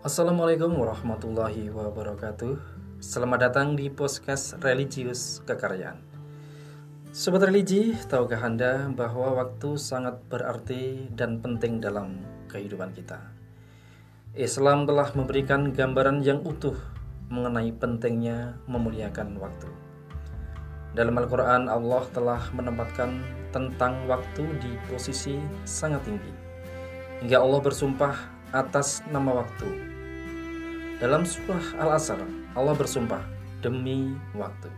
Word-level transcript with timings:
Assalamualaikum 0.00 0.80
warahmatullahi 0.80 1.68
wabarakatuh. 1.68 2.56
Selamat 3.04 3.52
datang 3.52 3.76
di 3.76 3.92
Podcast 3.92 4.56
Religius 4.64 5.44
Kekaryaan. 5.44 6.00
Sobat 7.12 7.44
religi, 7.44 7.92
tahukah 8.08 8.40
Anda 8.40 8.88
bahwa 8.88 9.36
waktu 9.36 9.76
sangat 9.76 10.24
berarti 10.32 11.04
dan 11.12 11.44
penting 11.44 11.84
dalam 11.84 12.16
kehidupan 12.48 12.96
kita? 12.96 13.20
Islam 14.32 14.88
telah 14.88 15.12
memberikan 15.12 15.68
gambaran 15.68 16.24
yang 16.24 16.40
utuh 16.48 16.80
mengenai 17.28 17.68
pentingnya 17.76 18.56
memuliakan 18.72 19.36
waktu. 19.36 19.68
Dalam 20.96 21.12
Al-Quran 21.20 21.68
Allah 21.68 22.08
telah 22.16 22.40
menempatkan 22.56 23.20
tentang 23.52 24.08
waktu 24.08 24.48
di 24.64 24.80
posisi 24.88 25.36
sangat 25.68 26.08
tinggi. 26.08 26.32
Hingga 27.20 27.36
Allah 27.36 27.60
bersumpah 27.60 28.16
atas 28.56 29.04
nama 29.12 29.44
waktu 29.44 29.89
dalam 31.00 31.24
surah 31.24 31.80
Al-Asr, 31.80 32.20
Allah 32.52 32.76
bersumpah 32.76 33.24
demi 33.64 34.12
waktu. 34.36 34.68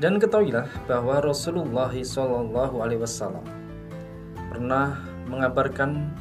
Dan 0.00 0.16
ketahuilah 0.16 0.64
bahwa 0.88 1.20
Rasulullah 1.20 1.92
Wasallam 1.92 3.44
pernah 4.48 5.04
mengabarkan 5.28 6.16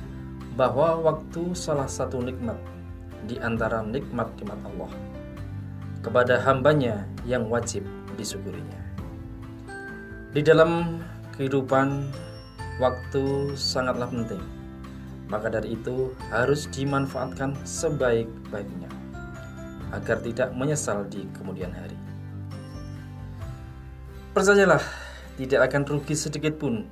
bahwa 0.59 0.99
waktu 0.99 1.55
salah 1.55 1.87
satu 1.87 2.19
nikmat 2.19 2.59
di 3.23 3.39
antara 3.39 3.79
nikmat-nikmat 3.79 4.59
Allah 4.67 4.91
kepada 6.03 6.43
hambanya 6.43 7.07
yang 7.23 7.47
wajib 7.47 7.87
disyukurinya. 8.19 8.79
Di 10.35 10.43
dalam 10.43 10.99
kehidupan, 11.39 12.11
waktu 12.83 13.55
sangatlah 13.55 14.11
penting 14.11 14.64
maka 15.27 15.49
dari 15.49 15.73
itu 15.77 16.13
harus 16.29 16.69
dimanfaatkan 16.69 17.57
sebaik-baiknya 17.65 18.89
agar 19.93 20.17
tidak 20.21 20.49
menyesal 20.53 21.05
di 21.07 21.25
kemudian 21.33 21.71
hari. 21.71 21.97
Percayalah, 24.35 24.83
tidak 25.39 25.71
akan 25.71 25.83
rugi 25.87 26.15
sedikit 26.15 26.59
pun 26.59 26.83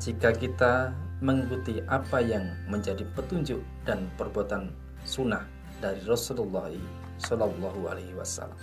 jika 0.00 0.32
kita 0.32 0.94
mengikuti 1.20 1.82
apa 1.90 2.22
yang 2.22 2.48
menjadi 2.70 3.02
petunjuk 3.12 3.60
dan 3.84 4.06
perbuatan 4.16 4.70
sunnah 5.02 5.44
dari 5.82 5.98
Rasulullah 6.06 6.70
Shallallahu 7.18 7.90
Alaihi 7.90 8.14
Wasallam. 8.14 8.56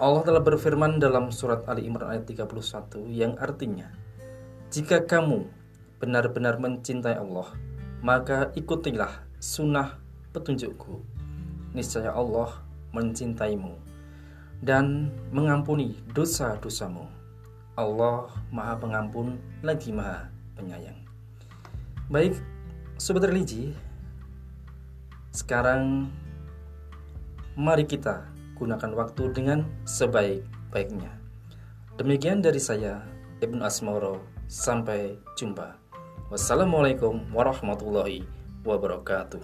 Allah 0.00 0.22
telah 0.24 0.40
berfirman 0.40 0.96
dalam 0.96 1.28
surat 1.28 1.60
Ali 1.68 1.84
Imran 1.84 2.08
ayat 2.08 2.24
31 2.24 3.04
yang 3.12 3.36
artinya, 3.36 3.92
jika 4.72 5.04
kamu 5.04 5.44
benar-benar 6.00 6.56
mencintai 6.56 7.20
Allah, 7.20 7.52
maka 8.00 8.48
ikutilah 8.56 9.20
sunnah 9.36 10.00
petunjukku. 10.32 11.04
Niscaya 11.76 12.10
Allah 12.16 12.64
mencintaimu 12.90 13.76
dan 14.64 15.12
mengampuni 15.30 16.00
dosa-dosamu. 16.16 17.06
Allah 17.78 18.28
Maha 18.50 18.76
Pengampun 18.76 19.38
lagi 19.62 19.94
Maha 19.94 20.28
Penyayang. 20.58 20.98
Baik, 22.10 22.34
sobat 22.98 23.30
religi, 23.30 23.72
sekarang 25.30 26.10
mari 27.54 27.86
kita 27.86 28.26
gunakan 28.58 28.92
waktu 28.98 29.30
dengan 29.32 29.64
sebaik-baiknya. 29.86 31.14
Demikian 31.96 32.44
dari 32.44 32.60
saya, 32.60 33.00
Ibnu 33.40 33.62
Asmoro. 33.64 34.20
Sampai 34.50 35.14
jumpa. 35.38 35.79
Wassalamualaikum 36.30 37.34
warahmatullahi 37.34 38.22
wabarakatuh. 38.62 39.42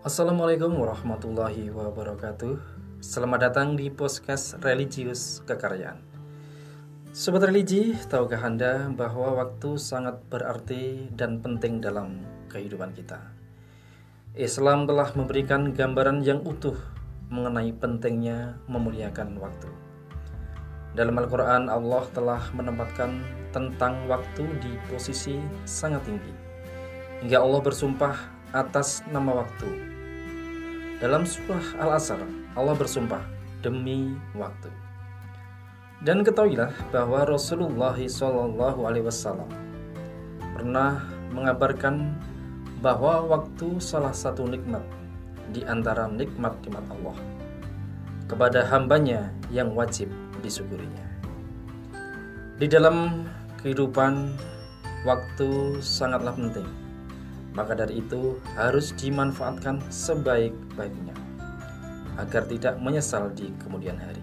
Assalamualaikum 0.00 0.72
warahmatullahi 0.72 1.68
wabarakatuh. 1.68 2.56
Selamat 3.04 3.52
datang 3.52 3.76
di 3.76 3.92
podcast 3.92 4.56
Religius 4.64 5.44
Kekaryaan. 5.44 6.00
Sobat 7.12 7.44
religi, 7.44 7.92
tahukah 8.08 8.40
Anda 8.40 8.88
bahwa 8.88 9.36
waktu 9.36 9.76
sangat 9.76 10.16
berarti 10.32 11.12
dan 11.12 11.44
penting 11.44 11.84
dalam 11.84 12.24
kehidupan 12.48 12.96
kita 12.96 13.43
Islam 14.34 14.82
telah 14.90 15.14
memberikan 15.14 15.70
gambaran 15.70 16.26
yang 16.26 16.42
utuh 16.42 16.74
mengenai 17.30 17.70
pentingnya 17.70 18.58
memuliakan 18.66 19.38
waktu. 19.38 19.70
Dalam 20.98 21.14
Al-Quran, 21.22 21.70
Allah 21.70 22.02
telah 22.10 22.42
menempatkan 22.50 23.22
tentang 23.54 24.10
waktu 24.10 24.42
di 24.58 24.74
posisi 24.90 25.38
sangat 25.62 26.02
tinggi, 26.02 26.34
hingga 27.22 27.46
Allah 27.46 27.62
bersumpah 27.62 28.18
atas 28.50 29.06
nama 29.06 29.38
waktu. 29.38 29.70
Dalam 30.98 31.22
surah 31.22 31.78
Al-Asr, 31.78 32.18
Allah 32.58 32.74
bersumpah 32.74 33.22
demi 33.62 34.18
waktu. 34.34 34.66
Dan 36.02 36.26
ketahuilah 36.26 36.74
bahwa 36.90 37.22
Rasulullah 37.22 37.94
SAW 37.94 38.50
pernah 40.58 41.06
mengabarkan 41.30 42.18
bahwa 42.84 43.24
waktu 43.24 43.80
salah 43.80 44.12
satu 44.12 44.44
nikmat 44.44 44.84
di 45.56 45.64
antara 45.64 46.04
nikmat-nikmat 46.04 46.84
Allah 46.92 47.16
kepada 48.28 48.68
hambanya 48.68 49.32
yang 49.48 49.72
wajib 49.72 50.12
disyukurinya. 50.44 51.08
Di 52.60 52.68
dalam 52.68 53.24
kehidupan, 53.64 54.36
waktu 55.08 55.80
sangatlah 55.80 56.36
penting. 56.36 56.68
Maka 57.56 57.72
dari 57.72 58.04
itu 58.04 58.36
harus 58.58 58.92
dimanfaatkan 58.98 59.80
sebaik-baiknya 59.88 61.16
agar 62.20 62.44
tidak 62.50 62.76
menyesal 62.82 63.32
di 63.32 63.48
kemudian 63.64 63.96
hari. 63.96 64.20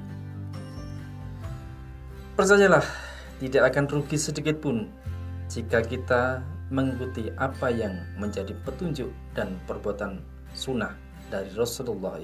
Percayalah, 2.37 2.83
tidak 3.41 3.73
akan 3.73 3.85
rugi 3.87 4.19
sedikit 4.19 4.59
pun 4.59 4.91
jika 5.47 5.79
kita 5.81 6.43
mengikuti 6.71 7.27
apa 7.35 7.67
yang 7.67 7.99
menjadi 8.15 8.55
petunjuk 8.63 9.11
dan 9.35 9.59
perbuatan 9.67 10.23
sunnah 10.55 10.95
dari 11.27 11.51
Rasulullah 11.51 12.17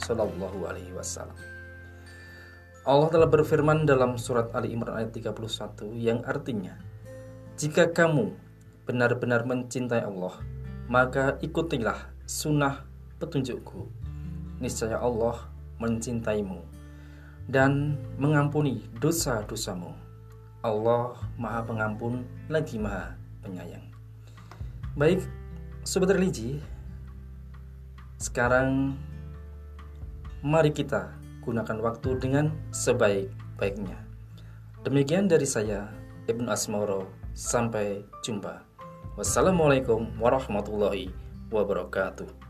Shallallahu 0.00 0.58
Alaihi 0.64 0.96
Wasallam. 0.96 1.36
Allah 2.88 3.08
telah 3.12 3.28
berfirman 3.28 3.84
dalam 3.84 4.16
surat 4.16 4.48
Ali 4.56 4.72
Imran 4.72 4.96
ayat 4.96 5.12
31 5.12 5.92
yang 6.00 6.24
artinya, 6.24 6.80
Jika 7.60 7.92
kamu 7.92 8.32
benar-benar 8.88 9.44
mencintai 9.44 10.00
Allah, 10.00 10.32
maka 10.88 11.36
ikutilah 11.44 12.08
sunnah 12.24 12.88
petunjukku. 13.20 13.84
Niscaya 14.64 14.96
Allah 14.96 15.44
mencintaimu 15.76 16.64
dan 17.52 18.00
mengampuni 18.16 18.80
dosa-dosamu. 18.96 19.92
Allah 20.64 21.16
Maha 21.36 21.64
Pengampun 21.68 22.24
lagi 22.48 22.76
Maha 22.76 23.16
Penyayang. 23.40 23.84
Baik, 24.96 25.24
sobat 25.86 26.12
religi, 26.12 26.60
sekarang 28.20 29.00
mari 30.44 30.72
kita 30.72 31.16
gunakan 31.40 31.80
waktu 31.80 32.20
dengan 32.20 32.52
sebaik-baiknya. 32.72 33.96
Demikian 34.84 35.28
dari 35.28 35.48
saya, 35.48 35.88
Ibnu 36.28 36.48
Asmoro. 36.52 37.08
Sampai 37.30 38.04
jumpa. 38.26 38.66
Wassalamualaikum 39.14 40.18
warahmatullahi 40.18 41.14
wabarakatuh. 41.48 42.49